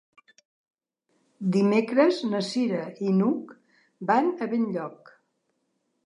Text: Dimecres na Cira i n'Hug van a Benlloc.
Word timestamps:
Dimecres 1.55 2.21
na 2.31 2.39
Cira 2.47 2.79
i 3.09 3.13
n'Hug 3.17 3.51
van 4.13 4.31
a 4.47 4.49
Benlloc. 4.55 5.13